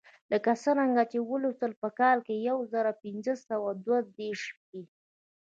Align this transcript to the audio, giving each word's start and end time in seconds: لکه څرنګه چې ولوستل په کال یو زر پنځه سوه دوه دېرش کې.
لکه 0.31 0.51
څرنګه 0.63 1.03
چې 1.11 1.17
ولوستل 1.29 1.71
په 1.81 1.89
کال 1.99 2.17
یو 2.47 2.57
زر 2.71 2.85
پنځه 3.03 3.33
سوه 3.47 3.69
دوه 3.85 3.99
دېرش 4.17 4.43
کې. 4.69 4.81